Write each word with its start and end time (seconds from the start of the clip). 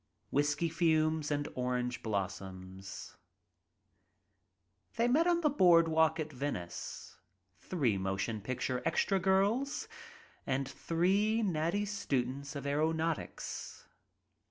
Whiskey 0.31 0.67
Fumes 0.67 1.31
I 1.31 1.43
Orange 1.53 2.01
Blossoms 2.01 3.17
«HEY 4.97 5.07
met 5.07 5.27
on 5.27 5.41
the 5.41 5.49
broad 5.51 5.87
walk 5.87 6.19
at 6.19 6.33
Venice— 6.33 7.19
three 7.59 7.99
motion 7.99 8.41
picture 8.41 8.81
"extra 8.83 9.19
girls" 9.19 9.87
and 10.47 10.67
three 10.67 11.43
natty 11.43 11.85
students 11.85 12.55
of 12.55 12.65
aeronautics. 12.65 13.85